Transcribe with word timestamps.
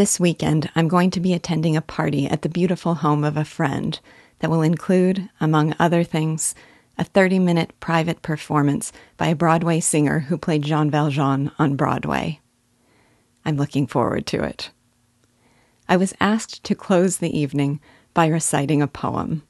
This 0.00 0.18
weekend, 0.18 0.70
I'm 0.74 0.88
going 0.88 1.10
to 1.10 1.20
be 1.20 1.34
attending 1.34 1.76
a 1.76 1.82
party 1.82 2.26
at 2.26 2.40
the 2.40 2.48
beautiful 2.48 2.94
home 2.94 3.22
of 3.22 3.36
a 3.36 3.44
friend 3.44 4.00
that 4.38 4.48
will 4.48 4.62
include, 4.62 5.28
among 5.42 5.74
other 5.78 6.04
things, 6.04 6.54
a 6.96 7.04
30 7.04 7.38
minute 7.38 7.78
private 7.80 8.22
performance 8.22 8.94
by 9.18 9.26
a 9.26 9.34
Broadway 9.34 9.78
singer 9.78 10.20
who 10.20 10.38
played 10.38 10.62
Jean 10.62 10.90
Valjean 10.90 11.50
on 11.58 11.76
Broadway. 11.76 12.40
I'm 13.44 13.58
looking 13.58 13.86
forward 13.86 14.26
to 14.28 14.42
it. 14.42 14.70
I 15.86 15.98
was 15.98 16.14
asked 16.18 16.64
to 16.64 16.74
close 16.74 17.18
the 17.18 17.38
evening 17.38 17.78
by 18.14 18.26
reciting 18.26 18.80
a 18.80 18.88
poem. 18.88 19.42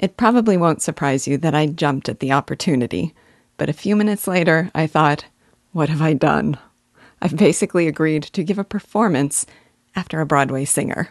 It 0.00 0.16
probably 0.16 0.56
won't 0.56 0.82
surprise 0.82 1.28
you 1.28 1.38
that 1.38 1.54
I 1.54 1.66
jumped 1.66 2.08
at 2.08 2.18
the 2.18 2.32
opportunity, 2.32 3.14
but 3.58 3.68
a 3.68 3.72
few 3.72 3.94
minutes 3.94 4.26
later 4.26 4.72
I 4.74 4.88
thought, 4.88 5.26
what 5.70 5.88
have 5.88 6.02
I 6.02 6.14
done? 6.14 6.58
I've 7.20 7.36
basically 7.36 7.88
agreed 7.88 8.22
to 8.24 8.44
give 8.44 8.58
a 8.58 8.64
performance 8.64 9.46
after 9.94 10.20
a 10.20 10.26
Broadway 10.26 10.64
singer. 10.64 11.10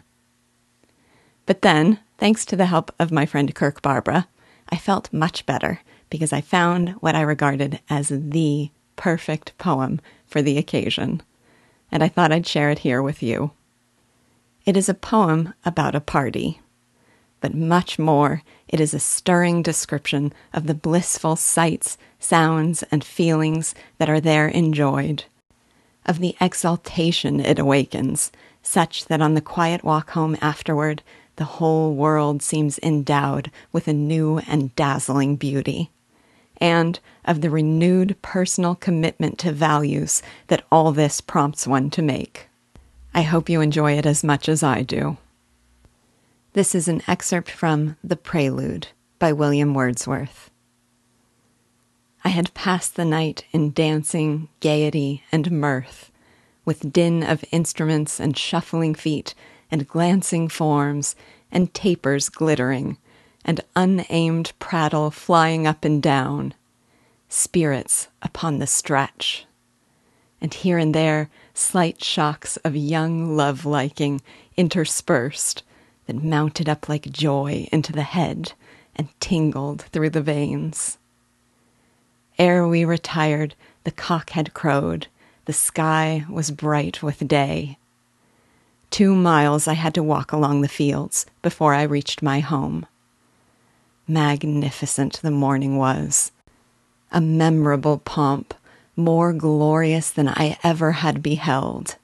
But 1.45 1.61
then, 1.61 1.99
thanks 2.17 2.45
to 2.45 2.55
the 2.55 2.67
help 2.67 2.93
of 2.99 3.11
my 3.11 3.25
friend 3.25 3.53
Kirk 3.53 3.81
Barbara, 3.81 4.27
I 4.69 4.77
felt 4.77 5.13
much 5.13 5.45
better 5.45 5.81
because 6.09 6.33
I 6.33 6.41
found 6.41 6.89
what 7.01 7.15
I 7.15 7.21
regarded 7.21 7.79
as 7.89 8.09
the 8.09 8.69
perfect 8.95 9.57
poem 9.57 9.99
for 10.25 10.41
the 10.41 10.57
occasion, 10.57 11.21
and 11.91 12.03
I 12.03 12.07
thought 12.07 12.31
I'd 12.31 12.47
share 12.47 12.69
it 12.69 12.79
here 12.79 13.01
with 13.01 13.21
you. 13.21 13.51
It 14.65 14.77
is 14.77 14.89
a 14.89 14.93
poem 14.93 15.53
about 15.65 15.95
a 15.95 15.99
party, 15.99 16.61
but 17.41 17.53
much 17.53 17.99
more, 17.99 18.41
it 18.67 18.79
is 18.79 18.93
a 18.93 18.99
stirring 18.99 19.61
description 19.61 20.33
of 20.53 20.65
the 20.65 20.73
blissful 20.73 21.35
sights, 21.35 21.97
sounds, 22.19 22.83
and 22.91 23.03
feelings 23.03 23.75
that 23.99 24.09
are 24.09 24.21
there 24.21 24.47
enjoyed, 24.47 25.25
of 26.05 26.19
the 26.19 26.35
exaltation 26.39 27.39
it 27.39 27.59
awakens, 27.59 28.31
such 28.61 29.05
that 29.05 29.21
on 29.21 29.33
the 29.33 29.41
quiet 29.41 29.83
walk 29.83 30.11
home 30.11 30.37
afterward, 30.41 31.01
the 31.35 31.45
whole 31.45 31.93
world 31.93 32.41
seems 32.41 32.79
endowed 32.79 33.51
with 33.71 33.87
a 33.87 33.93
new 33.93 34.39
and 34.47 34.75
dazzling 34.75 35.35
beauty, 35.35 35.91
and 36.61 36.99
of 37.25 37.41
the 37.41 37.49
renewed 37.49 38.15
personal 38.21 38.75
commitment 38.75 39.37
to 39.39 39.51
values 39.51 40.21
that 40.47 40.63
all 40.71 40.91
this 40.91 41.19
prompts 41.21 41.67
one 41.67 41.89
to 41.89 42.01
make. 42.01 42.47
I 43.13 43.23
hope 43.23 43.49
you 43.49 43.61
enjoy 43.61 43.93
it 43.93 44.05
as 44.05 44.23
much 44.23 44.47
as 44.47 44.63
I 44.63 44.81
do. 44.81 45.17
This 46.53 46.73
is 46.73 46.87
an 46.87 47.01
excerpt 47.07 47.51
from 47.51 47.97
The 48.03 48.15
Prelude 48.15 48.87
by 49.19 49.33
William 49.33 49.73
Wordsworth. 49.73 50.49
I 52.25 52.29
had 52.29 52.53
passed 52.53 52.95
the 52.95 53.05
night 53.05 53.45
in 53.53 53.71
dancing, 53.71 54.49
gaiety, 54.59 55.23
and 55.31 55.49
mirth, 55.49 56.11
with 56.65 56.91
din 56.91 57.23
of 57.23 57.45
instruments 57.51 58.19
and 58.19 58.37
shuffling 58.37 58.95
feet, 58.95 59.33
and 59.71 59.87
glancing 59.87 60.49
forms, 60.49 61.15
and 61.49 61.73
tapers 61.73 62.27
glittering, 62.27 62.97
and 63.45 63.61
unaimed 63.77 64.51
prattle 64.59 65.11
flying 65.11 65.65
up 65.65 65.85
and 65.85 66.03
down, 66.03 66.53
spirits 67.29 68.09
upon 68.21 68.59
the 68.59 68.67
stretch 68.67 69.45
and 70.45 70.53
here 70.53 70.77
and 70.77 70.93
there 70.93 71.29
slight 71.55 72.03
shocks 72.03 72.57
of 72.57 72.75
young 72.75 73.35
love 73.35 73.65
liking 73.65 74.21
interspersed 74.57 75.63
that 76.05 76.23
mounted 76.23 76.69
up 76.69 76.87
like 76.87 77.11
joy 77.11 77.67
into 77.71 77.91
the 77.91 78.03
head 78.03 78.53
and 78.95 79.09
tingled 79.19 79.81
through 79.81 80.09
the 80.09 80.21
veins. 80.21 80.99
Ere 82.37 82.67
we 82.67 82.83
retired, 82.83 83.55
the 83.85 83.91
cock 83.91 84.31
had 84.31 84.53
crowed, 84.53 85.07
the 85.45 85.53
sky 85.53 86.25
was 86.29 86.51
bright 86.51 87.01
with 87.01 87.27
day. 87.27 87.77
Two 88.89 89.15
miles 89.15 89.67
I 89.67 89.73
had 89.73 89.93
to 89.93 90.03
walk 90.03 90.31
along 90.31 90.61
the 90.61 90.67
fields 90.67 91.25
before 91.41 91.73
I 91.73 91.83
reached 91.83 92.21
my 92.21 92.39
home. 92.39 92.85
Magnificent 94.07 95.21
the 95.21 95.31
morning 95.31 95.77
was, 95.77 96.31
a 97.11 97.21
memorable 97.21 97.99
pomp 97.99 98.53
more 98.95 99.33
glorious 99.33 100.09
than 100.09 100.27
I 100.27 100.57
ever 100.63 100.93
had 100.93 101.21
beheld. 101.21 101.95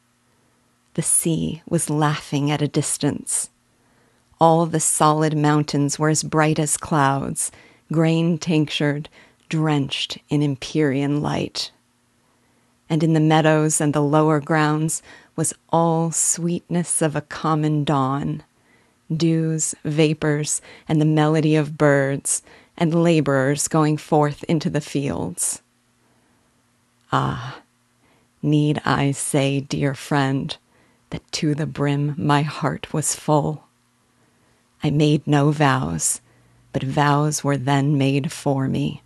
The 0.93 1.01
sea 1.01 1.61
was 1.67 1.89
laughing 1.89 2.51
at 2.51 2.61
a 2.61 2.67
distance. 2.67 3.49
All 4.39 4.65
the 4.65 4.79
solid 4.79 5.37
mountains 5.37 5.97
were 5.97 6.09
as 6.09 6.23
bright 6.23 6.59
as 6.59 6.75
clouds, 6.77 7.51
grain 7.91 8.37
tinctured, 8.37 9.07
drenched 9.51 10.17
in 10.29 10.41
Empyrean 10.41 11.21
light. 11.21 11.71
And 12.89 13.03
in 13.03 13.11
the 13.11 13.19
meadows 13.19 13.81
and 13.81 13.93
the 13.93 14.01
lower 14.01 14.39
grounds 14.39 15.03
was 15.35 15.53
all 15.71 16.09
sweetness 16.09 17.01
of 17.01 17.17
a 17.17 17.21
common 17.21 17.83
dawn 17.83 18.43
dews, 19.13 19.75
vapors, 19.83 20.61
and 20.87 21.01
the 21.01 21.05
melody 21.05 21.57
of 21.57 21.77
birds, 21.77 22.43
and 22.77 23.03
laborers 23.03 23.67
going 23.67 23.97
forth 23.97 24.41
into 24.45 24.69
the 24.69 24.79
fields. 24.79 25.61
Ah, 27.11 27.59
need 28.41 28.81
I 28.85 29.11
say, 29.11 29.59
dear 29.59 29.93
friend, 29.93 30.55
that 31.09 31.29
to 31.33 31.53
the 31.53 31.65
brim 31.65 32.15
my 32.17 32.43
heart 32.43 32.93
was 32.93 33.13
full? 33.13 33.65
I 34.81 34.91
made 34.91 35.27
no 35.27 35.51
vows, 35.51 36.21
but 36.71 36.83
vows 36.83 37.43
were 37.43 37.57
then 37.57 37.97
made 37.97 38.31
for 38.31 38.69
me. 38.69 39.01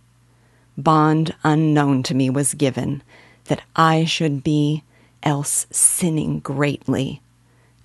Bond 0.76 1.34
unknown 1.42 2.02
to 2.04 2.14
me 2.14 2.28
was 2.28 2.54
given, 2.54 3.02
that 3.46 3.62
I 3.74 4.04
should 4.04 4.42
be, 4.42 4.82
else 5.22 5.66
sinning 5.70 6.40
greatly, 6.40 7.22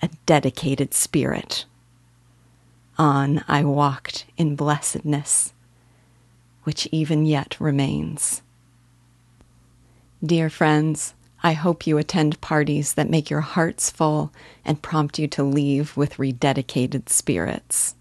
a 0.01 0.09
dedicated 0.25 0.93
spirit. 0.93 1.65
On 2.97 3.43
I 3.47 3.63
walked 3.63 4.25
in 4.37 4.55
blessedness, 4.55 5.53
which 6.63 6.87
even 6.91 7.25
yet 7.25 7.55
remains. 7.59 8.41
Dear 10.23 10.49
friends, 10.49 11.13
I 11.41 11.53
hope 11.53 11.87
you 11.87 11.97
attend 11.97 12.41
parties 12.41 12.93
that 12.93 13.09
make 13.09 13.29
your 13.29 13.41
hearts 13.41 13.89
full 13.89 14.31
and 14.63 14.81
prompt 14.81 15.17
you 15.17 15.27
to 15.29 15.43
leave 15.43 15.97
with 15.97 16.17
rededicated 16.17 17.09
spirits. 17.09 17.95